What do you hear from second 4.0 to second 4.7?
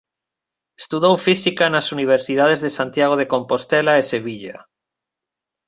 e Sevilla.